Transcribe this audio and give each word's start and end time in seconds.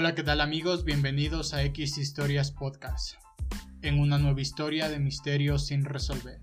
Hola, 0.00 0.14
¿qué 0.14 0.22
tal 0.22 0.40
amigos? 0.40 0.84
Bienvenidos 0.84 1.54
a 1.54 1.64
X 1.64 1.98
Historias 1.98 2.52
Podcast, 2.52 3.14
en 3.82 3.98
una 3.98 4.16
nueva 4.16 4.40
historia 4.40 4.88
de 4.88 5.00
misterios 5.00 5.66
sin 5.66 5.84
resolver. 5.84 6.40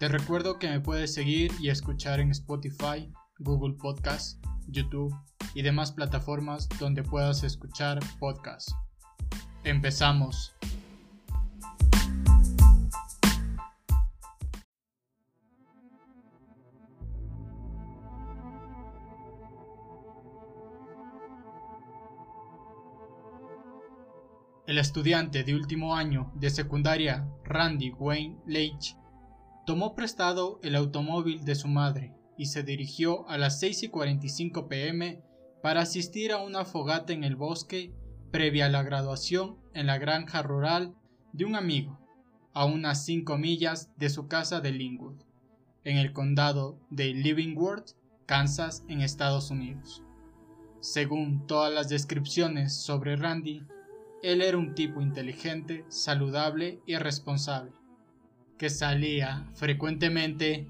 Te 0.00 0.08
recuerdo 0.08 0.58
que 0.58 0.68
me 0.68 0.80
puedes 0.80 1.14
seguir 1.14 1.52
y 1.60 1.68
escuchar 1.68 2.18
en 2.18 2.32
Spotify, 2.32 3.12
Google 3.38 3.76
Podcast, 3.76 4.44
YouTube 4.66 5.14
y 5.54 5.62
demás 5.62 5.92
plataformas 5.92 6.68
donde 6.80 7.04
puedas 7.04 7.44
escuchar 7.44 8.00
podcasts. 8.18 8.74
Empezamos. 9.62 10.53
El 24.66 24.78
estudiante 24.78 25.44
de 25.44 25.54
último 25.54 25.94
año 25.94 26.32
de 26.36 26.48
secundaria 26.48 27.28
Randy 27.44 27.90
Wayne 27.90 28.38
Leitch 28.46 28.96
tomó 29.66 29.94
prestado 29.94 30.58
el 30.62 30.74
automóvil 30.74 31.44
de 31.44 31.54
su 31.54 31.68
madre 31.68 32.14
y 32.38 32.46
se 32.46 32.62
dirigió 32.62 33.28
a 33.28 33.36
las 33.36 33.60
6 33.60 33.82
y 33.82 33.88
45 33.88 34.66
pm 34.66 35.22
para 35.62 35.82
asistir 35.82 36.32
a 36.32 36.38
una 36.38 36.64
fogata 36.64 37.12
en 37.12 37.24
el 37.24 37.36
bosque 37.36 37.92
previa 38.30 38.66
a 38.66 38.68
la 38.70 38.82
graduación 38.82 39.58
en 39.74 39.86
la 39.86 39.98
granja 39.98 40.40
rural 40.40 40.94
de 41.34 41.44
un 41.44 41.56
amigo, 41.56 42.00
a 42.54 42.64
unas 42.64 43.04
5 43.04 43.36
millas 43.36 43.90
de 43.98 44.08
su 44.08 44.28
casa 44.28 44.62
de 44.62 44.72
Linwood, 44.72 45.20
en 45.84 45.98
el 45.98 46.14
condado 46.14 46.80
de 46.88 47.12
Livingworth, 47.12 47.90
Kansas, 48.24 48.82
en 48.88 49.02
Estados 49.02 49.50
Unidos. 49.50 50.02
Según 50.80 51.46
todas 51.46 51.72
las 51.72 51.90
descripciones 51.90 52.74
sobre 52.74 53.16
Randy, 53.16 53.66
él 54.24 54.40
era 54.40 54.56
un 54.56 54.74
tipo 54.74 55.02
inteligente, 55.02 55.84
saludable 55.88 56.80
y 56.86 56.96
responsable, 56.96 57.72
que 58.56 58.70
salía 58.70 59.46
frecuentemente 59.52 60.66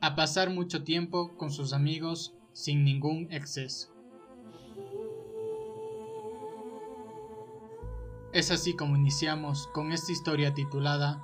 a 0.00 0.16
pasar 0.16 0.48
mucho 0.48 0.84
tiempo 0.84 1.36
con 1.36 1.50
sus 1.50 1.74
amigos 1.74 2.34
sin 2.54 2.84
ningún 2.84 3.30
exceso. 3.30 3.92
Es 8.32 8.50
así 8.50 8.74
como 8.74 8.96
iniciamos 8.96 9.66
con 9.74 9.92
esta 9.92 10.10
historia 10.10 10.54
titulada 10.54 11.22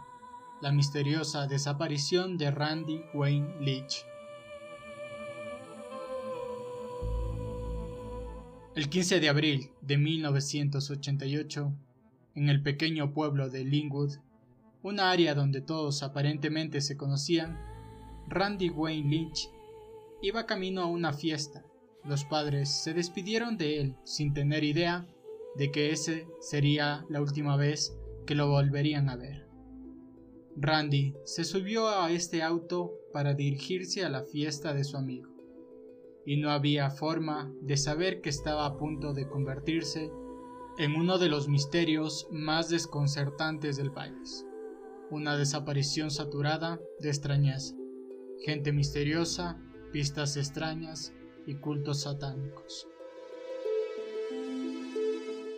La 0.60 0.70
misteriosa 0.70 1.46
desaparición 1.46 2.36
de 2.36 2.50
Randy 2.50 3.00
Wayne 3.14 3.54
Leach. 3.60 4.04
El 8.75 8.89
15 8.89 9.20
de 9.20 9.28
abril 9.28 9.70
de 9.83 9.98
1988, 9.98 11.72
en 12.34 12.48
el 12.48 12.61
pequeño 12.61 13.12
pueblo 13.14 13.48
de 13.48 13.64
Linwood, 13.64 14.14
una 14.83 15.12
área 15.12 15.36
donde 15.36 15.61
todos 15.61 16.03
aparentemente 16.03 16.81
se 16.81 16.97
conocían, 16.97 17.56
Randy 18.27 18.70
Wayne 18.70 19.08
Lynch 19.08 19.48
iba 20.22 20.47
camino 20.47 20.83
a 20.83 20.86
una 20.86 21.12
fiesta. 21.12 21.64
Los 22.03 22.25
padres 22.25 22.69
se 22.69 22.94
despidieron 22.94 23.56
de 23.56 23.81
él 23.81 23.97
sin 24.03 24.34
tener 24.34 24.64
idea 24.64 25.06
de 25.55 25.70
que 25.70 25.92
ese 25.92 26.27
sería 26.41 27.06
la 27.09 27.20
última 27.20 27.56
vez 27.56 27.97
que 28.27 28.34
lo 28.34 28.48
volverían 28.48 29.09
a 29.09 29.14
ver. 29.14 29.47
Randy 30.56 31.14
se 31.25 31.44
subió 31.44 31.91
a 31.91 32.11
este 32.11 32.42
auto 32.42 32.92
para 33.12 33.34
dirigirse 33.34 34.05
a 34.05 34.09
la 34.09 34.25
fiesta 34.25 34.75
de 34.75 34.83
su 34.83 34.97
amigo 34.97 35.33
y 36.27 36.36
no 36.36 36.50
había 36.50 36.91
forma 36.91 37.53
de 37.61 37.77
saber 37.77 38.20
que 38.20 38.30
estaba 38.30 38.67
a 38.67 38.77
punto 38.77 39.12
de 39.12 39.28
convertirse 39.28 40.11
en 40.78 40.97
uno 40.97 41.19
de 41.19 41.28
los 41.28 41.48
misterios 41.48 42.26
más 42.31 42.69
desconcertantes 42.69 43.76
del 43.76 43.93
país. 43.93 44.47
Una 45.10 45.37
desaparición 45.37 46.10
saturada 46.10 46.81
de 46.98 47.09
extrañeza, 47.09 47.76
gente 48.44 48.72
misteriosa, 48.72 49.60
pistas 49.93 50.37
extrañas 50.37 51.12
y 51.47 51.56
cultos 51.56 52.03
satánicos. 52.03 52.88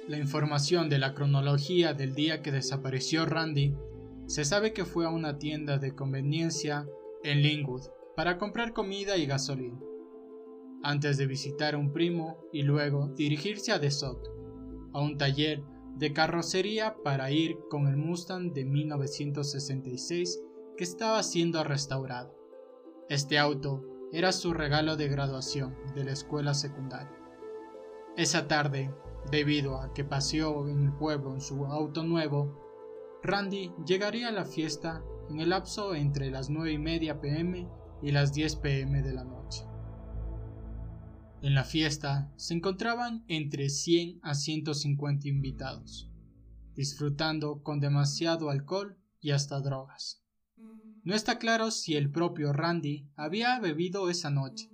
La 0.09 0.19
información 0.19 0.89
de 0.89 0.99
la 0.99 1.15
cronología 1.15 1.95
del 1.95 2.15
día 2.15 2.43
que 2.43 2.53
desapareció 2.53 3.25
Randy 3.25 3.75
se 4.27 4.45
sabe 4.45 4.73
que 4.73 4.85
fue 4.85 5.07
a 5.07 5.11
una 5.11 5.39
tienda 5.39 5.79
de 5.79 5.95
conveniencia 5.95 6.87
en 7.25 7.43
Linwood 7.43 7.83
para 8.15 8.39
comprar 8.39 8.73
comida 8.73 9.17
y 9.17 9.27
gasolina 9.27 9.79
antes 10.87 11.17
de 11.17 11.27
visitar 11.27 11.75
a 11.75 11.79
un 11.79 11.93
primo 11.93 12.39
y 12.53 12.63
luego 12.63 13.09
dirigirse 13.09 13.73
a 13.73 13.81
De 13.81 13.91
Soto, 13.91 14.31
a 14.93 15.01
un 15.01 15.19
taller 15.19 15.65
de 15.97 16.13
carrocería 16.13 16.95
para 17.03 17.33
ir 17.33 17.59
con 17.69 17.89
el 17.89 17.97
Mustang 17.97 18.53
de 18.53 18.65
1966 18.65 20.41
que 20.77 20.85
estaba 20.85 21.25
siendo 21.25 21.65
restaurado. 21.65 22.33
Este 23.09 23.37
auto 23.37 23.83
era 24.13 24.31
su 24.31 24.55
regalo 24.55 24.97
de 24.97 25.09
graduación 25.09 25.77
de 25.97 26.05
la 26.05 26.13
escuela 26.13 26.55
secundaria. 26.55 27.19
Esa 28.17 28.47
tarde, 28.47 28.95
debido 29.33 29.81
a 29.81 29.93
que 29.93 30.05
paseó 30.05 30.69
en 30.69 30.85
el 30.85 30.93
pueblo 30.93 31.35
en 31.35 31.41
su 31.41 31.67
auto 31.67 32.05
nuevo, 32.05 32.63
Randy 33.25 33.73
llegaría 33.85 34.29
a 34.29 34.33
la 34.33 34.45
fiesta 34.45 35.03
en 35.29 35.41
el 35.41 35.49
lapso 35.49 35.97
entre 35.97 36.31
las 36.31 36.49
9 36.49 36.71
y 36.71 36.79
media 36.79 37.21
pm 37.21 37.69
y 38.03 38.13
las 38.13 38.33
10 38.33 38.55
pm 38.57 39.03
de 39.03 39.15
la 39.15 39.25
noche. 39.25 39.67
En 41.43 41.55
la 41.55 41.65
fiesta 41.65 42.33
se 42.37 42.55
encontraban 42.55 43.25
entre 43.29 43.69
100 43.69 44.21
a 44.23 44.35
150 44.35 45.29
invitados, 45.29 46.11
disfrutando 46.75 47.63
con 47.63 47.79
demasiado 47.79 48.51
alcohol 48.51 48.97
y 49.21 49.33
hasta 49.33 49.61
drogas. 49.61 50.23
No 51.05 51.15
está 51.15 51.39
claro 51.39 51.71
si 51.71 51.95
el 51.95 52.11
propio 52.11 52.53
Randy 52.53 53.09
había 53.17 53.61
bebido 53.61 54.09
esa 54.09 54.31
noche, 54.31 54.71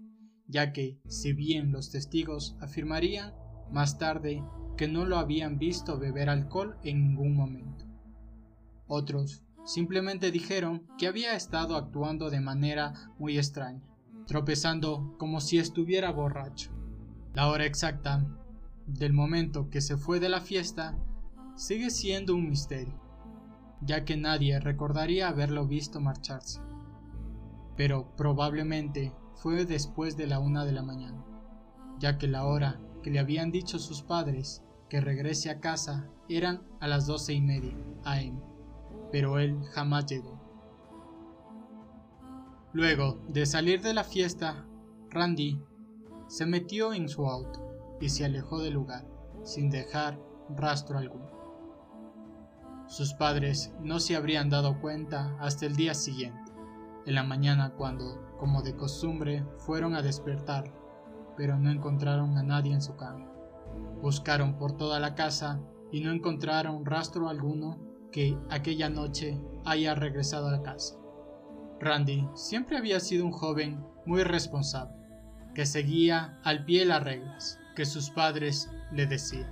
ya 0.47 0.73
que, 0.73 1.01
si 1.09 1.33
bien 1.33 1.73
los 1.73 1.91
testigos 1.91 2.57
afirmarían 2.61 3.35
más 3.71 3.99
tarde 3.99 4.43
que 4.77 4.89
no 4.89 5.05
lo 5.05 5.19
habían 5.19 5.59
visto 5.59 5.99
beber 5.99 6.31
alcohol 6.31 6.79
en 6.85 7.03
ningún 7.03 7.35
momento. 7.35 7.87
Otros 8.87 9.45
simplemente 9.65 10.31
dijeron 10.31 10.87
que 10.97 11.07
había 11.07 11.35
estado 11.35 11.77
actuando 11.77 12.31
de 12.31 12.41
manera 12.41 13.11
muy 13.19 13.37
extraña, 13.37 13.92
tropezando 14.27 15.15
como 15.19 15.41
si 15.41 15.59
estuviera 15.59 16.11
borracho. 16.13 16.71
La 17.35 17.49
hora 17.49 17.65
exacta 17.65 18.27
del 18.87 19.13
momento 19.13 19.71
que 19.71 19.81
se 19.81 19.97
fue 19.97 20.21
de 20.21 20.29
la 20.29 20.41
fiesta 20.41 20.99
sigue 21.55 21.91
siendo 21.91 22.35
un 22.35 22.49
misterio, 22.49 23.01
ya 23.81 24.05
que 24.05 24.17
nadie 24.17 24.59
recordaría 24.61 25.29
haberlo 25.29 25.67
visto 25.67 26.01
marcharse. 26.01 26.61
Pero 27.77 28.15
probablemente 28.17 29.13
fue 29.35 29.65
después 29.65 30.17
de 30.17 30.27
la 30.27 30.39
una 30.39 30.65
de 30.65 30.73
la 30.73 30.83
mañana, 30.83 31.25
ya 31.99 32.19
que 32.19 32.29
la 32.29 32.45
hora 32.45 32.81
que 33.03 33.11
le 33.11 33.19
habían 33.19 33.51
dicho 33.51 33.79
sus 33.79 34.03
padres 34.03 34.63
que 34.89 35.01
regrese 35.01 35.51
a 35.51 35.61
casa 35.61 36.09
eran 36.29 36.63
a 36.81 36.87
las 36.87 37.07
doce 37.07 37.33
y 37.33 37.41
media 37.41 37.75
am, 38.05 38.41
pero 39.11 39.39
él 39.39 39.59
jamás 39.73 40.07
llegó. 40.07 40.42
Luego 42.75 43.19
de 43.29 43.45
salir 43.45 43.83
de 43.83 43.93
la 43.93 44.03
fiesta, 44.03 44.65
Randy 45.11 45.61
se 46.27 46.47
metió 46.47 46.95
en 46.95 47.07
su 47.07 47.27
auto 47.27 47.99
y 48.01 48.09
se 48.09 48.25
alejó 48.25 48.63
del 48.63 48.75
lugar, 48.75 49.07
sin 49.43 49.69
dejar 49.69 50.19
rastro 50.49 50.99
alguno. 50.99 51.31
Sus 52.87 53.13
padres 53.13 53.75
no 53.83 54.01
se 54.01 54.17
habrían 54.17 54.49
dado 54.49 54.81
cuenta 54.81 55.37
hasta 55.39 55.67
el 55.67 55.77
día 55.77 55.93
siguiente, 55.93 56.51
en 57.05 57.15
la 57.15 57.23
mañana 57.23 57.75
cuando, 57.77 58.35
como 58.39 58.63
de 58.63 58.75
costumbre, 58.75 59.45
fueron 59.59 59.95
a 59.95 60.01
despertar, 60.01 60.73
pero 61.37 61.59
no 61.59 61.71
encontraron 61.71 62.39
a 62.39 62.43
nadie 62.43 62.73
en 62.73 62.81
su 62.81 62.97
cama. 62.97 63.31
Buscaron 64.01 64.57
por 64.57 64.79
toda 64.79 64.99
la 64.99 65.15
casa 65.15 65.61
y 65.91 66.01
no 66.01 66.11
encontraron 66.11 66.87
rastro 66.87 67.29
alguno 67.29 67.79
que 68.11 68.39
aquella 68.49 68.89
noche 68.89 69.39
haya 69.67 69.95
regresado 69.95 70.49
a 70.49 70.53
la 70.53 70.63
casa. 70.63 71.02
Randy 71.83 72.29
siempre 72.35 72.77
había 72.77 73.01
sido 73.01 73.25
un 73.25 73.33
joven 73.33 73.85
muy 74.07 74.23
responsable, 74.23 74.95
que 75.53 75.67
seguía 75.67 76.39
al 76.45 76.65
pie 76.65 76.85
las 76.85 77.03
reglas 77.03 77.59
que 77.75 77.87
sus 77.87 78.11
padres 78.11 78.71
le 78.93 79.07
decían. 79.07 79.51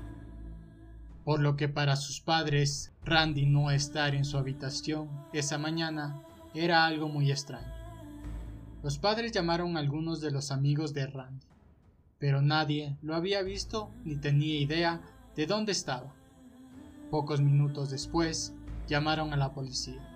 Por 1.25 1.41
lo 1.41 1.57
que 1.57 1.69
para 1.69 1.97
sus 1.97 2.21
padres, 2.21 2.93
Randy 3.05 3.47
no 3.47 3.73
estar 3.73 4.15
en 4.15 4.25
su 4.25 4.39
habitación 4.39 5.11
esa 5.33 5.59
mañana 5.59 6.23
era 6.55 6.87
algo 6.87 7.09
muy 7.09 7.33
extraño. 7.33 7.75
Los 8.85 8.99
padres 8.99 9.33
llamaron 9.33 9.77
a 9.77 9.81
algunos 9.81 10.21
de 10.21 10.31
los 10.31 10.53
amigos 10.53 10.95
de 10.95 11.09
Randy, 11.09 11.49
pero 12.21 12.43
nadie 12.43 12.97
lo 13.03 13.17
había 13.17 13.43
visto 13.43 13.91
ni 14.05 14.15
tenía 14.15 14.61
idea 14.61 15.01
de 15.35 15.47
dónde 15.47 15.73
estaba. 15.73 16.15
Pocos 17.11 17.41
minutos 17.41 17.91
después, 17.91 18.55
llamaron 18.87 19.33
a 19.33 19.37
la 19.37 19.53
policía. 19.53 20.10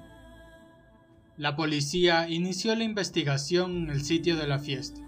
La 1.36 1.56
policía 1.56 2.28
inició 2.28 2.76
la 2.76 2.84
investigación 2.84 3.76
en 3.76 3.90
el 3.90 4.04
sitio 4.04 4.36
de 4.36 4.46
la 4.46 4.60
fiesta, 4.60 5.00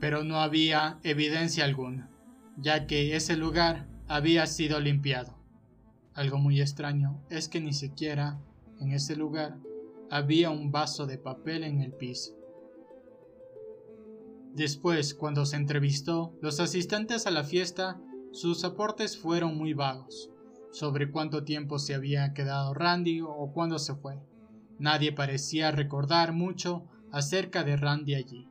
pero 0.00 0.24
no 0.24 0.40
había 0.40 0.98
evidencia 1.02 1.66
alguna, 1.66 2.10
ya 2.56 2.86
que 2.86 3.16
ese 3.16 3.36
lugar 3.36 3.86
había 4.08 4.46
sido 4.46 4.80
limpiado. 4.80 5.36
Algo 6.14 6.38
muy 6.38 6.62
extraño 6.62 7.20
es 7.28 7.48
que 7.48 7.60
ni 7.60 7.74
siquiera 7.74 8.40
en 8.80 8.92
ese 8.92 9.14
lugar 9.14 9.58
había 10.10 10.48
un 10.48 10.72
vaso 10.72 11.06
de 11.06 11.18
papel 11.18 11.64
en 11.64 11.82
el 11.82 11.92
piso. 11.92 12.34
Después, 14.54 15.14
cuando 15.14 15.44
se 15.44 15.56
entrevistó, 15.56 16.32
los 16.40 16.60
asistentes 16.60 17.26
a 17.26 17.30
la 17.30 17.44
fiesta, 17.44 18.00
sus 18.32 18.64
aportes 18.64 19.18
fueron 19.18 19.58
muy 19.58 19.74
vagos, 19.74 20.30
sobre 20.70 21.10
cuánto 21.10 21.44
tiempo 21.44 21.78
se 21.78 21.94
había 21.94 22.32
quedado 22.32 22.72
Randy 22.72 23.20
o 23.20 23.50
cuándo 23.52 23.78
se 23.78 23.94
fue. 23.96 24.18
Nadie 24.78 25.12
parecía 25.12 25.70
recordar 25.70 26.32
mucho 26.32 26.84
acerca 27.12 27.62
de 27.64 27.76
Randy 27.76 28.14
allí. 28.14 28.48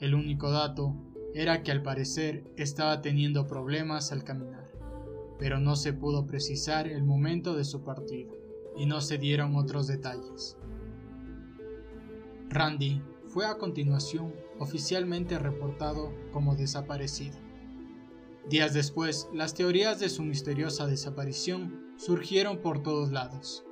El 0.00 0.14
único 0.14 0.50
dato 0.50 0.94
era 1.34 1.62
que 1.62 1.70
al 1.70 1.82
parecer 1.82 2.44
estaba 2.56 3.00
teniendo 3.02 3.46
problemas 3.46 4.10
al 4.10 4.24
caminar, 4.24 4.72
pero 5.38 5.60
no 5.60 5.76
se 5.76 5.92
pudo 5.92 6.26
precisar 6.26 6.88
el 6.88 7.04
momento 7.04 7.54
de 7.54 7.64
su 7.64 7.82
partida 7.82 8.32
y 8.76 8.86
no 8.86 9.00
se 9.00 9.18
dieron 9.18 9.56
otros 9.56 9.86
detalles. 9.86 10.56
Randy 12.48 13.02
fue 13.26 13.46
a 13.46 13.58
continuación 13.58 14.32
oficialmente 14.58 15.38
reportado 15.38 16.12
como 16.32 16.56
desaparecido. 16.56 17.36
Días 18.48 18.72
después, 18.72 19.28
las 19.34 19.54
teorías 19.54 20.00
de 20.00 20.08
su 20.08 20.22
misteriosa 20.22 20.86
desaparición 20.86 21.92
surgieron 21.98 22.58
por 22.58 22.82
todos 22.82 23.12
lados. 23.12 23.67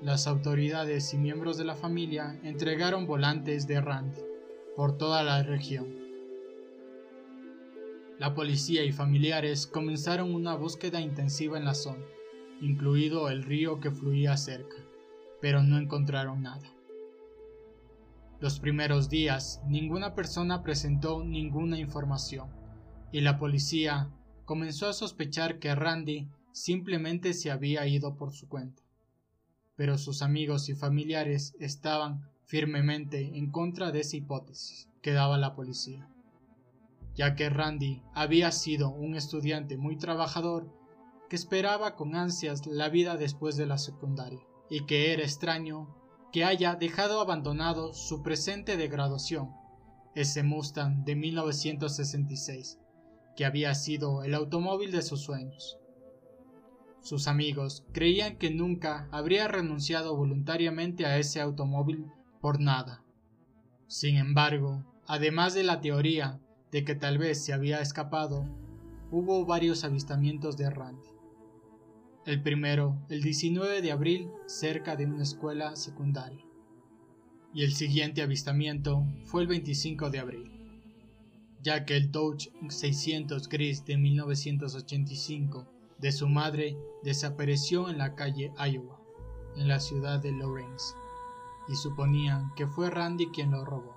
Las 0.00 0.28
autoridades 0.28 1.12
y 1.12 1.18
miembros 1.18 1.58
de 1.58 1.64
la 1.64 1.74
familia 1.74 2.38
entregaron 2.44 3.08
volantes 3.08 3.66
de 3.66 3.80
Randy 3.80 4.20
por 4.76 4.96
toda 4.96 5.24
la 5.24 5.42
región. 5.42 5.88
La 8.20 8.32
policía 8.32 8.84
y 8.84 8.92
familiares 8.92 9.66
comenzaron 9.66 10.32
una 10.32 10.54
búsqueda 10.54 11.00
intensiva 11.00 11.58
en 11.58 11.64
la 11.64 11.74
zona, 11.74 12.04
incluido 12.60 13.28
el 13.28 13.42
río 13.42 13.80
que 13.80 13.90
fluía 13.90 14.36
cerca, 14.36 14.76
pero 15.40 15.64
no 15.64 15.78
encontraron 15.78 16.42
nada. 16.42 16.72
Los 18.38 18.60
primeros 18.60 19.08
días 19.08 19.60
ninguna 19.66 20.14
persona 20.14 20.62
presentó 20.62 21.24
ninguna 21.24 21.76
información 21.76 22.50
y 23.10 23.20
la 23.20 23.36
policía 23.36 24.10
comenzó 24.44 24.86
a 24.86 24.92
sospechar 24.92 25.58
que 25.58 25.74
Randy 25.74 26.28
simplemente 26.52 27.34
se 27.34 27.50
había 27.50 27.84
ido 27.88 28.14
por 28.14 28.32
su 28.32 28.48
cuenta. 28.48 28.87
Pero 29.78 29.96
sus 29.96 30.22
amigos 30.22 30.68
y 30.68 30.74
familiares 30.74 31.54
estaban 31.60 32.28
firmemente 32.46 33.38
en 33.38 33.52
contra 33.52 33.92
de 33.92 34.00
esa 34.00 34.16
hipótesis 34.16 34.88
que 35.02 35.12
daba 35.12 35.38
la 35.38 35.54
policía, 35.54 36.08
ya 37.14 37.36
que 37.36 37.48
Randy 37.48 38.02
había 38.12 38.50
sido 38.50 38.90
un 38.90 39.14
estudiante 39.14 39.76
muy 39.76 39.96
trabajador 39.96 40.68
que 41.30 41.36
esperaba 41.36 41.94
con 41.94 42.16
ansias 42.16 42.66
la 42.66 42.88
vida 42.88 43.16
después 43.16 43.56
de 43.56 43.66
la 43.66 43.78
secundaria 43.78 44.40
y 44.68 44.84
que 44.86 45.12
era 45.12 45.22
extraño 45.22 45.94
que 46.32 46.44
haya 46.44 46.74
dejado 46.74 47.20
abandonado 47.20 47.94
su 47.94 48.24
presente 48.24 48.76
de 48.76 48.88
graduación, 48.88 49.52
ese 50.16 50.42
Mustang 50.42 51.04
de 51.04 51.14
1966, 51.14 52.80
que 53.36 53.44
había 53.44 53.76
sido 53.76 54.24
el 54.24 54.34
automóvil 54.34 54.90
de 54.90 55.02
sus 55.02 55.20
sueños. 55.20 55.78
Sus 57.08 57.26
amigos 57.26 57.86
creían 57.92 58.36
que 58.36 58.50
nunca 58.50 59.08
habría 59.12 59.48
renunciado 59.48 60.14
voluntariamente 60.14 61.06
a 61.06 61.16
ese 61.16 61.40
automóvil 61.40 62.04
por 62.42 62.60
nada. 62.60 63.02
Sin 63.86 64.18
embargo, 64.18 64.84
además 65.06 65.54
de 65.54 65.62
la 65.62 65.80
teoría 65.80 66.38
de 66.70 66.84
que 66.84 66.94
tal 66.94 67.16
vez 67.16 67.42
se 67.42 67.54
había 67.54 67.80
escapado, 67.80 68.44
hubo 69.10 69.46
varios 69.46 69.84
avistamientos 69.84 70.58
de 70.58 70.68
Randy. 70.68 71.08
El 72.26 72.42
primero, 72.42 72.98
el 73.08 73.22
19 73.22 73.80
de 73.80 73.90
abril, 73.90 74.28
cerca 74.44 74.94
de 74.94 75.06
una 75.06 75.22
escuela 75.22 75.76
secundaria. 75.76 76.44
Y 77.54 77.64
el 77.64 77.72
siguiente 77.72 78.20
avistamiento 78.20 79.06
fue 79.24 79.40
el 79.40 79.48
25 79.48 80.10
de 80.10 80.18
abril, 80.18 80.52
ya 81.62 81.86
que 81.86 81.96
el 81.96 82.12
Dodge 82.12 82.50
600 82.68 83.48
gris 83.48 83.86
de 83.86 83.96
1985 83.96 85.77
de 85.98 86.12
su 86.12 86.28
madre 86.28 86.76
desapareció 87.02 87.88
en 87.88 87.98
la 87.98 88.14
calle 88.14 88.52
Iowa, 88.58 89.00
en 89.56 89.68
la 89.68 89.80
ciudad 89.80 90.20
de 90.20 90.32
Lawrence, 90.32 90.94
y 91.68 91.74
suponían 91.74 92.52
que 92.54 92.66
fue 92.66 92.90
Randy 92.90 93.26
quien 93.28 93.50
lo 93.50 93.64
robó, 93.64 93.94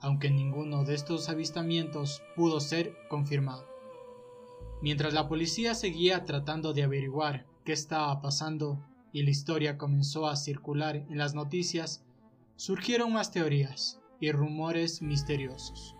aunque 0.00 0.30
ninguno 0.30 0.84
de 0.84 0.94
estos 0.94 1.28
avistamientos 1.28 2.22
pudo 2.34 2.60
ser 2.60 2.94
confirmado. 3.08 3.66
Mientras 4.82 5.14
la 5.14 5.28
policía 5.28 5.74
seguía 5.74 6.24
tratando 6.24 6.72
de 6.72 6.82
averiguar 6.82 7.46
qué 7.64 7.72
estaba 7.72 8.20
pasando 8.20 8.78
y 9.12 9.22
la 9.22 9.30
historia 9.30 9.78
comenzó 9.78 10.26
a 10.26 10.36
circular 10.36 10.96
en 10.96 11.18
las 11.18 11.34
noticias, 11.34 12.04
surgieron 12.56 13.12
más 13.12 13.30
teorías 13.30 14.00
y 14.20 14.30
rumores 14.32 15.02
misteriosos. 15.02 15.95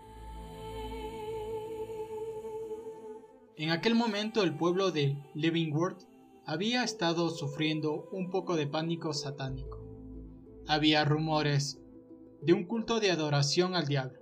En 3.57 3.71
aquel 3.71 3.95
momento 3.95 4.43
el 4.43 4.55
pueblo 4.55 4.91
de 4.91 5.17
Livingworth 5.33 6.03
había 6.45 6.83
estado 6.83 7.31
sufriendo 7.31 8.07
un 8.11 8.29
poco 8.29 8.55
de 8.55 8.67
pánico 8.67 9.13
satánico. 9.13 9.79
Había 10.67 11.03
rumores 11.05 11.79
de 12.43 12.53
un 12.53 12.65
culto 12.65 12.99
de 12.99 13.09
adoración 13.09 13.75
al 13.75 13.87
diablo 13.87 14.19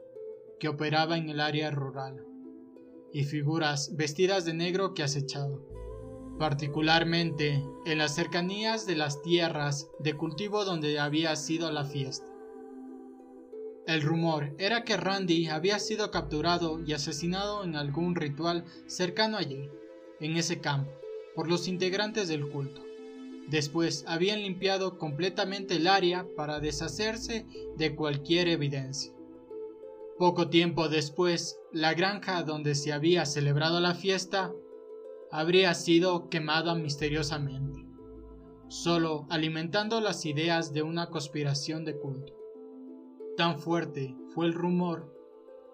que 0.58 0.70
operaba 0.70 1.18
en 1.18 1.28
el 1.28 1.42
área 1.42 1.70
rural 1.70 2.26
y 3.12 3.26
figuras 3.26 3.98
vestidas 3.98 4.46
de 4.46 4.54
negro 4.54 4.94
que 4.94 5.04
acechado, 5.04 5.62
particularmente 6.40 7.62
en 7.86 7.98
las 7.98 8.16
cercanías 8.16 8.86
de 8.86 8.96
las 8.96 9.22
tierras 9.22 9.90
de 10.00 10.14
cultivo 10.14 10.64
donde 10.64 10.98
había 10.98 11.36
sido 11.36 11.70
la 11.74 11.84
fiesta. 11.84 12.35
El 13.88 14.02
rumor 14.02 14.56
era 14.58 14.84
que 14.84 14.98
Randy 14.98 15.48
había 15.48 15.78
sido 15.78 16.10
capturado 16.10 16.82
y 16.84 16.94
asesinado 16.94 17.64
en 17.64 17.76
algún 17.76 18.16
ritual 18.16 18.66
cercano 18.88 19.38
allí, 19.38 19.70
en 20.20 20.38
ese 20.38 20.60
campo, 20.60 20.92
por 21.36 21.48
los 21.48 21.68
integrantes 21.68 22.28
del 22.28 22.50
culto. 22.50 22.82
Después 23.48 24.04
habían 24.08 24.42
limpiado 24.42 24.98
completamente 24.98 25.76
el 25.76 25.86
área 25.86 26.26
para 26.36 26.60
deshacerse 26.60 27.46
de 27.78 27.96
cualquier 27.96 28.48
evidencia. 28.48 29.14
Poco 30.18 30.50
tiempo 30.50 30.90
después, 30.90 31.60
la 31.72 31.94
granja 31.94 32.42
donde 32.42 32.74
se 32.74 32.92
había 32.92 33.26
celebrado 33.28 33.80
la 33.82 33.94
fiesta 33.94 34.52
habría 35.30 35.76
sido 35.76 36.30
quemada 36.30 36.74
misteriosamente, 36.74 37.86
solo 38.68 39.28
alimentando 39.30 40.02
las 40.02 40.26
ideas 40.26 40.74
de 40.74 40.82
una 40.82 41.12
conspiración 41.12 41.86
de 41.86 42.00
culto. 42.00 42.35
Tan 43.38 43.60
fuerte 43.60 44.16
fue 44.34 44.46
el 44.46 44.54
rumor 44.54 45.14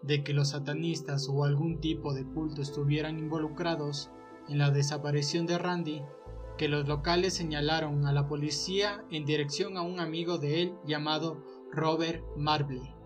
de 0.02 0.24
que 0.24 0.34
los 0.34 0.50
satanistas 0.50 1.28
o 1.30 1.44
algún 1.44 1.80
tipo 1.80 2.14
de 2.14 2.26
culto 2.26 2.62
estuvieran 2.62 3.20
involucrados 3.20 4.10
en 4.50 4.58
la 4.58 4.72
desaparición 4.72 5.46
de 5.46 5.60
Randy 5.60 6.02
que 6.58 6.68
los 6.68 6.88
locales 6.88 7.36
señalaron 7.36 8.06
a 8.08 8.14
la 8.14 8.28
policía 8.28 9.06
en 9.12 9.26
dirección 9.26 9.78
a 9.78 9.84
un 9.84 10.00
amigo 10.00 10.40
de 10.40 10.64
él 10.64 10.74
llamado 10.86 11.44
Robert 11.72 12.24
Marbley 12.36 13.02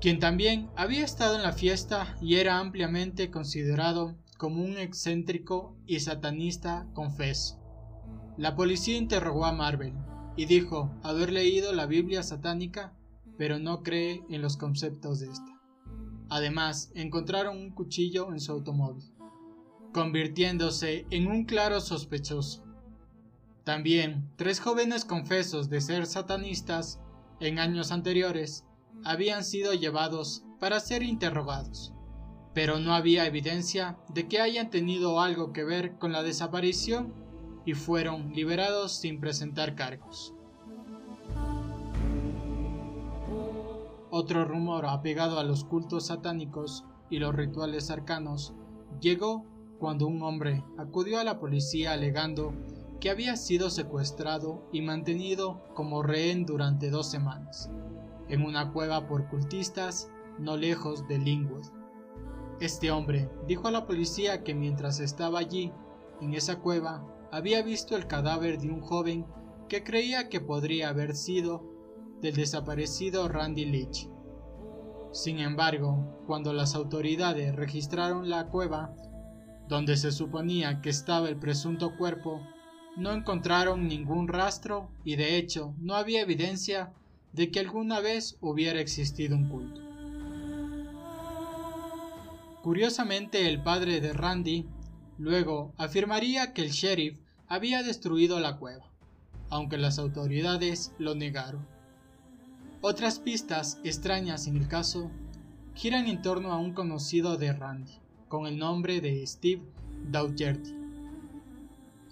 quien 0.00 0.20
también 0.20 0.70
había 0.76 1.04
estado 1.04 1.34
en 1.34 1.42
la 1.42 1.52
fiesta 1.52 2.16
y 2.20 2.36
era 2.36 2.58
ampliamente 2.58 3.30
considerado 3.30 4.16
como 4.36 4.62
un 4.62 4.78
excéntrico 4.78 5.76
y 5.86 5.98
satanista 5.98 6.86
confeso. 6.94 7.58
La 8.36 8.54
policía 8.54 8.96
interrogó 8.96 9.44
a 9.44 9.52
Marvel 9.52 9.94
y 10.38 10.46
dijo 10.46 10.94
haber 11.02 11.32
leído 11.32 11.72
la 11.72 11.86
Biblia 11.86 12.22
satánica, 12.22 12.94
pero 13.36 13.58
no 13.58 13.82
cree 13.82 14.22
en 14.30 14.40
los 14.40 14.56
conceptos 14.56 15.18
de 15.18 15.32
esta. 15.32 15.60
Además, 16.30 16.92
encontraron 16.94 17.56
un 17.56 17.70
cuchillo 17.70 18.32
en 18.32 18.38
su 18.38 18.52
automóvil, 18.52 19.12
convirtiéndose 19.92 21.06
en 21.10 21.26
un 21.26 21.44
claro 21.44 21.80
sospechoso. 21.80 22.62
También, 23.64 24.30
tres 24.36 24.60
jóvenes 24.60 25.04
confesos 25.04 25.70
de 25.70 25.80
ser 25.80 26.06
satanistas 26.06 27.00
en 27.40 27.58
años 27.58 27.90
anteriores 27.90 28.64
habían 29.04 29.42
sido 29.42 29.74
llevados 29.74 30.44
para 30.60 30.78
ser 30.78 31.02
interrogados, 31.02 31.92
pero 32.54 32.78
no 32.78 32.94
había 32.94 33.26
evidencia 33.26 33.98
de 34.14 34.28
que 34.28 34.40
hayan 34.40 34.70
tenido 34.70 35.20
algo 35.20 35.52
que 35.52 35.64
ver 35.64 35.98
con 35.98 36.12
la 36.12 36.22
desaparición 36.22 37.27
y 37.68 37.74
fueron 37.74 38.32
liberados 38.32 38.92
sin 38.92 39.20
presentar 39.20 39.74
cargos. 39.74 40.32
Otro 44.08 44.46
rumor 44.46 44.86
apegado 44.86 45.38
a 45.38 45.44
los 45.44 45.64
cultos 45.64 46.06
satánicos 46.06 46.86
y 47.10 47.18
los 47.18 47.34
rituales 47.34 47.90
arcanos 47.90 48.54
llegó 49.02 49.44
cuando 49.78 50.06
un 50.06 50.22
hombre 50.22 50.64
acudió 50.78 51.20
a 51.20 51.24
la 51.24 51.38
policía 51.38 51.92
alegando 51.92 52.54
que 53.00 53.10
había 53.10 53.36
sido 53.36 53.68
secuestrado 53.68 54.66
y 54.72 54.80
mantenido 54.80 55.62
como 55.74 56.02
rehén 56.02 56.46
durante 56.46 56.88
dos 56.88 57.10
semanas 57.10 57.68
en 58.30 58.46
una 58.46 58.72
cueva 58.72 59.06
por 59.06 59.28
cultistas 59.28 60.10
no 60.38 60.56
lejos 60.56 61.06
de 61.06 61.18
Linwood. 61.18 61.66
Este 62.60 62.90
hombre 62.90 63.28
dijo 63.46 63.68
a 63.68 63.72
la 63.72 63.86
policía 63.86 64.42
que 64.42 64.54
mientras 64.54 65.00
estaba 65.00 65.38
allí, 65.38 65.70
en 66.22 66.32
esa 66.32 66.60
cueva, 66.60 67.04
había 67.30 67.62
visto 67.62 67.96
el 67.96 68.06
cadáver 68.06 68.58
de 68.58 68.70
un 68.70 68.80
joven 68.80 69.26
que 69.68 69.84
creía 69.84 70.28
que 70.28 70.40
podría 70.40 70.88
haber 70.88 71.14
sido 71.14 71.64
del 72.22 72.34
desaparecido 72.34 73.28
Randy 73.28 73.66
Leach. 73.66 74.08
Sin 75.12 75.38
embargo, 75.38 76.22
cuando 76.26 76.52
las 76.52 76.74
autoridades 76.74 77.54
registraron 77.54 78.28
la 78.28 78.48
cueva, 78.48 78.94
donde 79.68 79.96
se 79.96 80.12
suponía 80.12 80.80
que 80.80 80.90
estaba 80.90 81.28
el 81.28 81.36
presunto 81.36 81.96
cuerpo, 81.96 82.40
no 82.96 83.12
encontraron 83.12 83.86
ningún 83.86 84.28
rastro 84.28 84.90
y 85.04 85.16
de 85.16 85.36
hecho 85.36 85.74
no 85.78 85.94
había 85.94 86.22
evidencia 86.22 86.92
de 87.32 87.50
que 87.50 87.60
alguna 87.60 88.00
vez 88.00 88.38
hubiera 88.40 88.80
existido 88.80 89.36
un 89.36 89.48
culto. 89.48 89.80
Curiosamente, 92.62 93.48
el 93.48 93.62
padre 93.62 94.00
de 94.00 94.12
Randy 94.12 94.66
luego 95.18 95.72
afirmaría 95.76 96.52
que 96.52 96.62
el 96.62 96.70
sheriff 96.70 97.18
había 97.48 97.82
destruido 97.82 98.40
la 98.40 98.56
cueva, 98.56 98.86
aunque 99.50 99.76
las 99.78 99.98
autoridades 99.98 100.92
lo 100.98 101.14
negaron. 101.14 101.66
Otras 102.80 103.18
pistas 103.18 103.78
extrañas 103.84 104.46
en 104.46 104.56
el 104.56 104.68
caso 104.68 105.10
giran 105.74 106.06
en 106.06 106.22
torno 106.22 106.52
a 106.52 106.58
un 106.58 106.72
conocido 106.72 107.36
de 107.36 107.52
Randy, 107.52 107.92
con 108.28 108.46
el 108.46 108.58
nombre 108.58 109.00
de 109.00 109.26
Steve 109.26 109.62
Daugherty, 110.10 110.74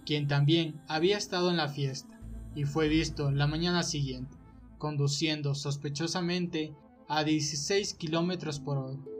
quien 0.04 0.28
también 0.28 0.80
había 0.88 1.16
estado 1.16 1.50
en 1.50 1.56
la 1.56 1.68
fiesta 1.68 2.18
y 2.54 2.64
fue 2.64 2.88
visto 2.88 3.30
la 3.30 3.46
mañana 3.46 3.82
siguiente 3.82 4.36
conduciendo 4.78 5.54
sospechosamente 5.54 6.74
a 7.08 7.24
16 7.24 7.94
km 7.94 8.60
por 8.60 8.78
hora 8.78 9.15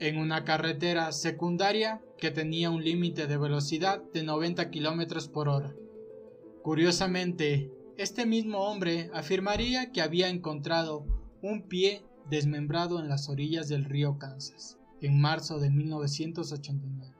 en 0.00 0.16
una 0.18 0.44
carretera 0.44 1.12
secundaria 1.12 2.02
que 2.16 2.30
tenía 2.30 2.70
un 2.70 2.82
límite 2.82 3.26
de 3.26 3.36
velocidad 3.36 4.02
de 4.14 4.22
90 4.22 4.70
km 4.70 5.28
por 5.28 5.48
hora. 5.48 5.74
Curiosamente, 6.62 7.70
este 7.98 8.24
mismo 8.24 8.60
hombre 8.60 9.10
afirmaría 9.12 9.92
que 9.92 10.00
había 10.00 10.28
encontrado 10.28 11.04
un 11.42 11.68
pie 11.68 12.02
desmembrado 12.30 12.98
en 12.98 13.08
las 13.08 13.28
orillas 13.28 13.68
del 13.68 13.84
río 13.84 14.18
Kansas 14.18 14.78
en 15.02 15.20
marzo 15.20 15.58
de 15.58 15.70
1989. 15.70 17.14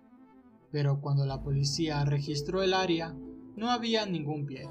Pero 0.72 1.00
cuando 1.00 1.26
la 1.26 1.42
policía 1.42 2.04
registró 2.04 2.62
el 2.62 2.74
área, 2.74 3.14
no 3.56 3.70
había 3.70 4.06
ningún 4.06 4.46
pie. 4.46 4.68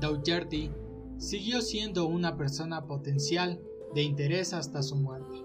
Dougherty 0.00 0.70
siguió 1.18 1.60
siendo 1.60 2.06
una 2.06 2.36
persona 2.36 2.86
potencial 2.86 3.60
de 3.94 4.02
interés 4.02 4.52
hasta 4.52 4.82
su 4.82 4.96
muerte. 4.96 5.43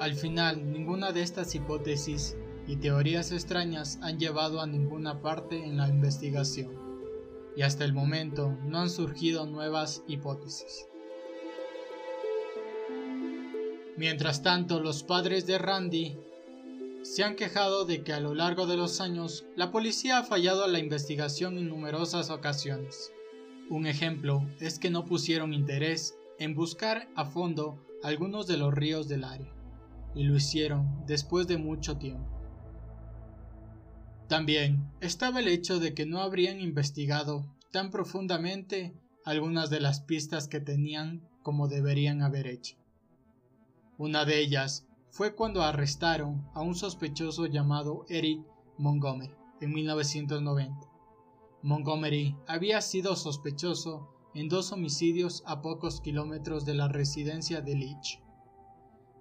Al 0.00 0.14
final, 0.14 0.70
ninguna 0.72 1.12
de 1.12 1.22
estas 1.22 1.54
hipótesis 1.54 2.36
y 2.68 2.76
teorías 2.76 3.32
extrañas 3.32 3.98
han 4.00 4.18
llevado 4.18 4.60
a 4.60 4.66
ninguna 4.66 5.20
parte 5.22 5.64
en 5.64 5.76
la 5.76 5.88
investigación, 5.88 6.70
y 7.56 7.62
hasta 7.62 7.84
el 7.84 7.92
momento 7.92 8.56
no 8.64 8.78
han 8.78 8.90
surgido 8.90 9.46
nuevas 9.46 10.04
hipótesis. 10.06 10.86
Mientras 13.96 14.44
tanto, 14.44 14.78
los 14.78 15.02
padres 15.02 15.46
de 15.46 15.58
Randy 15.58 16.16
se 17.02 17.24
han 17.24 17.34
quejado 17.34 17.84
de 17.84 18.04
que 18.04 18.12
a 18.12 18.20
lo 18.20 18.34
largo 18.34 18.68
de 18.68 18.76
los 18.76 19.00
años 19.00 19.46
la 19.56 19.72
policía 19.72 20.18
ha 20.18 20.22
fallado 20.22 20.62
a 20.62 20.68
la 20.68 20.78
investigación 20.78 21.58
en 21.58 21.68
numerosas 21.68 22.30
ocasiones. 22.30 23.12
Un 23.68 23.88
ejemplo 23.88 24.46
es 24.60 24.78
que 24.78 24.90
no 24.90 25.04
pusieron 25.04 25.52
interés 25.52 26.16
en 26.38 26.54
buscar 26.54 27.08
a 27.16 27.24
fondo 27.24 27.84
algunos 28.04 28.46
de 28.46 28.58
los 28.58 28.72
ríos 28.72 29.08
del 29.08 29.24
área, 29.24 29.52
y 30.14 30.24
lo 30.24 30.36
hicieron 30.36 31.04
después 31.06 31.46
de 31.46 31.58
mucho 31.58 31.96
tiempo. 31.96 32.38
También 34.28 34.90
estaba 35.00 35.40
el 35.40 35.48
hecho 35.48 35.78
de 35.78 35.94
que 35.94 36.04
no 36.04 36.20
habrían 36.20 36.60
investigado 36.60 37.46
tan 37.70 37.90
profundamente 37.90 38.94
algunas 39.24 39.70
de 39.70 39.80
las 39.80 40.00
pistas 40.00 40.48
que 40.48 40.60
tenían 40.60 41.26
como 41.42 41.68
deberían 41.68 42.22
haber 42.22 42.46
hecho. 42.46 42.76
Una 43.96 44.24
de 44.24 44.40
ellas 44.40 44.86
fue 45.10 45.34
cuando 45.34 45.62
arrestaron 45.62 46.46
a 46.54 46.60
un 46.60 46.74
sospechoso 46.74 47.46
llamado 47.46 48.04
Eric 48.08 48.40
Montgomery 48.76 49.34
en 49.60 49.72
1990. 49.72 50.76
Montgomery 51.62 52.36
había 52.46 52.80
sido 52.80 53.16
sospechoso 53.16 54.14
en 54.34 54.48
dos 54.48 54.72
homicidios 54.72 55.42
a 55.46 55.62
pocos 55.62 56.00
kilómetros 56.00 56.64
de 56.64 56.74
la 56.74 56.88
residencia 56.88 57.60
de 57.60 57.74
Leach 57.74 58.20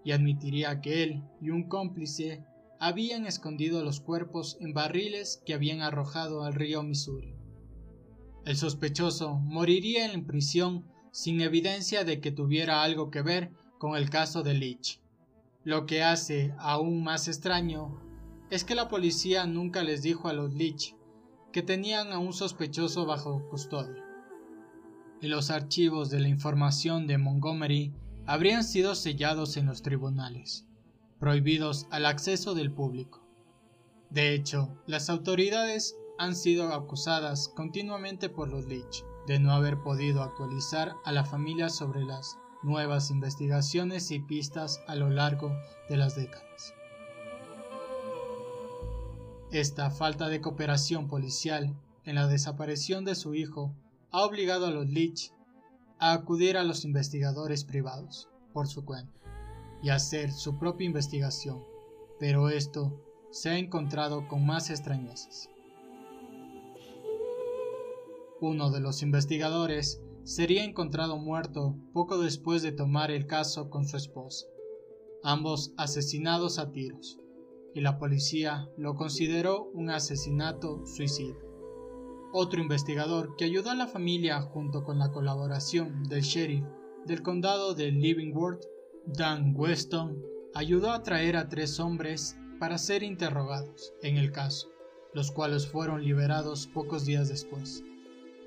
y 0.07 0.13
admitiría 0.13 0.79
que 0.79 1.03
él 1.03 1.21
y 1.41 1.49
un 1.49 1.67
cómplice 1.67 2.41
habían 2.79 3.25
escondido 3.25 3.83
los 3.83 3.99
cuerpos 3.99 4.55
en 4.61 4.73
barriles 4.73 5.43
que 5.45 5.53
habían 5.53 5.81
arrojado 5.81 6.45
al 6.45 6.53
río 6.53 6.81
Missouri. 6.81 7.35
El 8.45 8.55
sospechoso 8.55 9.33
moriría 9.33 10.13
en 10.13 10.25
prisión 10.25 10.85
sin 11.11 11.41
evidencia 11.41 12.05
de 12.05 12.21
que 12.21 12.31
tuviera 12.31 12.83
algo 12.83 13.11
que 13.11 13.21
ver 13.21 13.51
con 13.79 13.97
el 13.97 14.09
caso 14.09 14.43
de 14.43 14.53
Leach. 14.53 15.01
Lo 15.65 15.85
que 15.85 16.03
hace 16.03 16.53
aún 16.57 17.03
más 17.03 17.27
extraño 17.27 17.99
es 18.49 18.63
que 18.63 18.75
la 18.75 18.87
policía 18.87 19.45
nunca 19.45 19.83
les 19.83 20.03
dijo 20.03 20.29
a 20.29 20.33
los 20.33 20.53
Leach 20.53 20.95
que 21.51 21.63
tenían 21.63 22.13
a 22.13 22.17
un 22.17 22.31
sospechoso 22.31 23.05
bajo 23.05 23.45
custodia. 23.49 24.05
Y 25.19 25.27
los 25.27 25.49
archivos 25.49 26.09
de 26.09 26.21
la 26.21 26.29
información 26.29 27.07
de 27.07 27.17
Montgomery 27.17 27.93
habrían 28.27 28.65
sido 28.65 28.93
sellados 28.93 29.55
en 29.55 29.65
los 29.65 29.81
tribunales, 29.81 30.65
prohibidos 31.17 31.87
al 31.91 32.05
acceso 32.05 32.53
del 32.53 32.71
público. 32.71 33.25
De 34.09 34.33
hecho, 34.33 34.77
las 34.85 35.09
autoridades 35.09 35.95
han 36.17 36.35
sido 36.35 36.73
acusadas 36.73 37.47
continuamente 37.47 38.29
por 38.29 38.49
los 38.49 38.65
Leach 38.65 39.05
de 39.27 39.39
no 39.39 39.53
haber 39.53 39.79
podido 39.81 40.23
actualizar 40.23 40.93
a 41.05 41.11
la 41.13 41.23
familia 41.23 41.69
sobre 41.69 42.03
las 42.03 42.37
nuevas 42.63 43.11
investigaciones 43.11 44.11
y 44.11 44.19
pistas 44.19 44.81
a 44.87 44.95
lo 44.95 45.09
largo 45.09 45.55
de 45.89 45.95
las 45.95 46.15
décadas. 46.15 46.73
Esta 49.51 49.89
falta 49.89 50.27
de 50.27 50.41
cooperación 50.41 51.07
policial 51.07 51.73
en 52.03 52.15
la 52.15 52.27
desaparición 52.27 53.05
de 53.05 53.15
su 53.15 53.35
hijo 53.35 53.73
ha 54.11 54.23
obligado 54.23 54.67
a 54.67 54.71
los 54.71 54.87
Leach 54.89 55.31
a 55.99 56.13
acudir 56.13 56.57
a 56.57 56.63
los 56.63 56.85
investigadores 56.85 57.63
privados 57.63 58.29
por 58.53 58.67
su 58.67 58.85
cuenta 58.85 59.19
y 59.81 59.89
hacer 59.89 60.31
su 60.31 60.57
propia 60.57 60.85
investigación, 60.85 61.63
pero 62.19 62.49
esto 62.49 63.03
se 63.31 63.49
ha 63.49 63.57
encontrado 63.57 64.27
con 64.27 64.45
más 64.45 64.69
extrañezas. 64.69 65.49
Uno 68.39 68.69
de 68.69 68.79
los 68.79 69.01
investigadores 69.01 70.01
sería 70.23 70.63
encontrado 70.63 71.17
muerto 71.17 71.75
poco 71.93 72.17
después 72.17 72.61
de 72.61 72.71
tomar 72.71 73.11
el 73.11 73.25
caso 73.25 73.69
con 73.69 73.87
su 73.87 73.97
esposa, 73.97 74.45
ambos 75.23 75.73
asesinados 75.77 76.59
a 76.59 76.71
tiros, 76.71 77.19
y 77.73 77.81
la 77.81 77.97
policía 77.97 78.69
lo 78.77 78.95
consideró 78.95 79.65
un 79.73 79.89
asesinato 79.89 80.85
suicida. 80.85 81.46
Otro 82.33 82.61
investigador 82.61 83.35
que 83.35 83.45
ayudó 83.45 83.71
a 83.71 83.75
la 83.75 83.87
familia 83.87 84.41
junto 84.41 84.83
con 84.83 84.99
la 84.99 85.11
colaboración 85.11 86.03
del 86.03 86.21
sheriff 86.21 86.65
del 87.05 87.21
condado 87.21 87.73
de 87.73 87.91
Livingworth, 87.91 88.65
Dan 89.05 89.53
Weston, 89.55 90.21
ayudó 90.53 90.91
a 90.91 91.03
traer 91.03 91.37
a 91.37 91.47
tres 91.47 91.79
hombres 91.79 92.37
para 92.59 92.77
ser 92.77 93.03
interrogados 93.03 93.93
en 94.01 94.17
el 94.17 94.31
caso, 94.31 94.67
los 95.13 95.31
cuales 95.31 95.67
fueron 95.67 96.03
liberados 96.03 96.67
pocos 96.67 97.05
días 97.05 97.29
después 97.29 97.83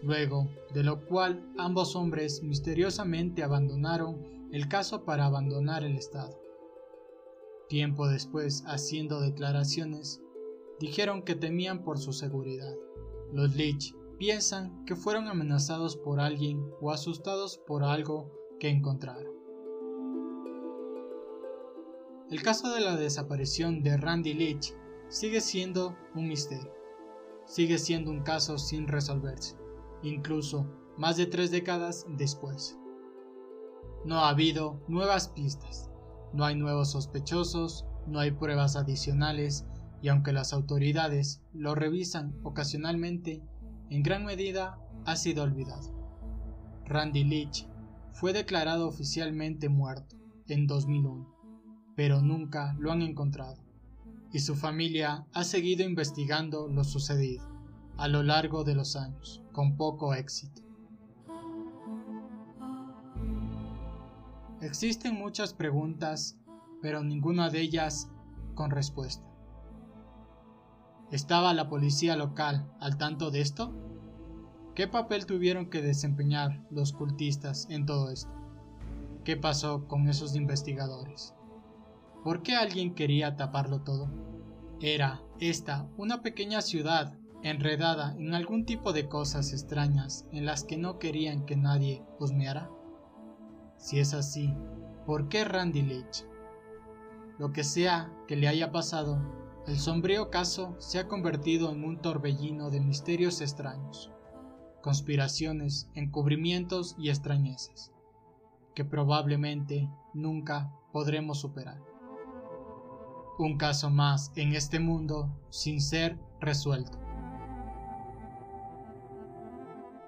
luego 0.03 0.49
de 0.73 0.83
lo 0.83 1.05
cual 1.07 1.53
ambos 1.59 1.97
hombres 1.97 2.43
misteriosamente 2.43 3.43
abandonaron 3.43 4.49
el 4.53 4.69
caso 4.69 5.05
para 5.05 5.27
abandonar 5.27 5.85
el 5.85 5.97
Estado. 5.97 6.39
Tiempo 7.69 8.09
después, 8.09 8.65
haciendo 8.67 9.21
declaraciones, 9.21 10.21
dijeron 10.81 11.23
que 11.23 11.37
temían 11.37 11.85
por 11.85 11.99
su 11.99 12.13
seguridad. 12.13 12.75
Los 13.33 13.55
Leach 13.55 13.95
piensan 14.19 14.85
que 14.85 14.97
fueron 14.97 15.29
amenazados 15.29 15.97
por 15.97 16.21
alguien 16.21 16.65
o 16.81 16.91
asustados 16.91 17.59
por 17.67 17.85
algo 17.85 18.31
que 18.59 18.69
encontraron. 18.69 19.33
El 22.31 22.43
caso 22.43 22.73
de 22.73 22.81
la 22.81 22.97
desaparición 22.97 23.83
de 23.83 23.97
Randy 23.97 24.35
Leach 24.35 24.75
sigue 25.09 25.41
siendo 25.41 25.97
un 26.15 26.29
misterio. 26.29 26.73
Sigue 27.47 27.79
siendo 27.79 28.11
un 28.11 28.23
caso 28.23 28.59
sin 28.59 28.87
resolverse 28.87 29.61
incluso 30.03 30.67
más 30.97 31.17
de 31.17 31.27
tres 31.27 31.51
décadas 31.51 32.07
después. 32.09 32.79
No 34.05 34.17
ha 34.21 34.31
habido 34.31 34.81
nuevas 34.89 35.29
pistas, 35.29 35.91
no 36.33 36.45
hay 36.45 36.55
nuevos 36.55 36.93
sospechosos, 36.93 37.87
no 38.07 38.19
hay 38.19 38.31
pruebas 38.31 38.77
adicionales 38.77 39.67
y 40.03 40.09
aunque 40.09 40.33
las 40.33 40.53
autoridades 40.53 41.43
lo 41.53 41.75
revisan 41.75 42.35
ocasionalmente, 42.43 43.43
en 43.91 44.03
gran 44.03 44.25
medida 44.25 44.79
ha 45.05 45.17
sido 45.17 45.43
olvidado. 45.43 45.93
Randy 46.87 47.25
Leach 47.25 47.67
fue 48.13 48.33
declarado 48.33 48.89
oficialmente 48.89 49.69
muerto 49.69 50.17
en 50.49 50.67
2001, 50.67 51.27
pero 51.97 52.23
nunca 52.23 52.75
lo 52.79 52.93
han 52.93 53.03
encontrado, 53.03 53.63
y 54.33 54.41
su 54.41 54.57
familia 54.57 55.27
ha 55.33 55.45
seguido 55.45 55.85
investigando 55.85 56.69
lo 56.69 56.85
sucedido 56.85 57.49
a 57.97 58.09
lo 58.09 58.23
largo 58.23 58.65
de 58.65 58.75
los 58.75 58.97
años, 58.97 59.43
con 59.53 59.77
poco 59.77 60.15
éxito. 60.15 60.63
Existen 64.61 65.15
muchas 65.15 65.55
preguntas, 65.55 66.39
pero 66.83 67.03
ninguna 67.03 67.51
de 67.51 67.61
ellas 67.61 68.11
con 68.55 68.71
respuesta. 68.71 69.30
¿Estaba 71.11 71.53
la 71.55 71.69
policía 71.69 72.15
local 72.15 72.71
al 72.79 72.97
tanto 72.97 73.33
de 73.33 73.41
esto? 73.41 73.75
¿Qué 74.77 74.87
papel 74.87 75.27
tuvieron 75.27 75.69
que 75.69 75.83
desempeñar 75.83 76.65
los 76.71 76.93
cultistas 76.93 77.67
en 77.69 77.85
todo 77.85 78.11
esto? 78.11 78.31
¿Qué 79.25 79.37
pasó 79.37 79.89
con 79.89 80.09
esos 80.09 80.37
investigadores? 80.37 81.35
¿Por 82.23 82.43
qué 82.43 82.55
alguien 82.55 82.95
quería 82.95 83.35
taparlo 83.35 83.81
todo? 83.81 84.09
¿Era 84.81 85.21
esta 85.41 85.89
una 85.97 86.23
pequeña 86.23 86.63
ciudad 86.63 87.19
enredada 87.43 88.15
en 88.17 88.33
algún 88.35 88.65
tipo 88.65 88.93
de 88.93 89.09
cosas 89.09 89.53
extrañas 89.53 90.27
en 90.31 90.47
las 90.47 90.63
que 90.63 90.77
no 90.77 91.01
querían 91.01 91.45
que 91.45 91.57
nadie 91.57 92.05
husmeara? 92.21 92.71
Si 93.79 93.99
es 93.99 94.15
así, 94.15 94.55
¿por 95.07 95.29
qué 95.29 95.45
Randy 95.45 95.83
Leach? 95.83 96.25
Lo 97.37 97.53
que 97.53 97.65
sea 97.65 98.13
que 98.29 98.37
le 98.37 98.47
haya 98.47 98.71
pasado, 98.71 99.40
el 99.67 99.79
sombrío 99.79 100.31
caso 100.31 100.75
se 100.79 100.99
ha 100.99 101.07
convertido 101.07 101.71
en 101.71 101.85
un 101.85 102.01
torbellino 102.01 102.71
de 102.71 102.81
misterios 102.81 103.41
extraños, 103.41 104.11
conspiraciones, 104.83 105.91
encubrimientos 105.95 106.97
y 106.99 107.11
extrañezas, 107.11 107.93
que 108.75 108.85
probablemente 108.85 109.89
nunca 110.15 110.73
podremos 110.93 111.41
superar. 111.41 111.81
Un 113.39 113.59
caso 113.59 113.91
más 113.91 114.33
en 114.37 114.55
este 114.55 114.81
mundo 114.81 115.31
sin 115.51 115.81
ser 115.81 116.19
resuelto. 116.41 116.99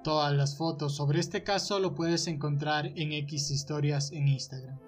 Todas 0.03 0.33
las 0.33 0.57
fotos 0.57 0.97
sobre 0.97 1.21
este 1.21 1.45
caso 1.45 1.79
lo 1.79 1.95
puedes 1.95 2.27
encontrar 2.27 2.87
en 2.87 3.13
X 3.13 3.51
historias 3.51 4.11
en 4.13 4.29
Instagram. 4.29 4.79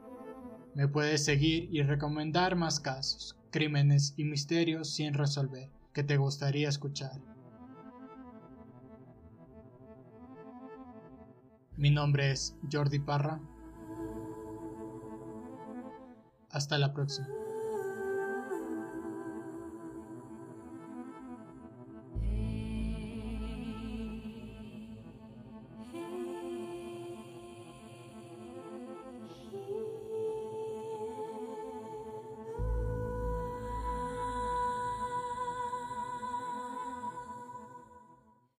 Me 0.75 0.89
puedes 0.89 1.25
seguir 1.25 1.69
y 1.71 1.83
recomendar 1.83 2.57
más 2.57 2.81
casos, 2.81 3.39
crímenes 3.55 4.15
y 4.17 4.25
misterios 4.25 4.93
sin 4.93 5.15
resolver 5.15 5.71
que 5.93 6.03
te 6.03 6.17
gustaría 6.17 6.69
escuchar. 6.69 7.21
Mi 11.77 11.91
nombre 11.91 12.33
es 12.33 12.57
Jordi 12.73 12.99
Parra. 12.99 13.41
Hasta 16.51 16.79
la 16.79 16.93
próxima. 16.93 17.29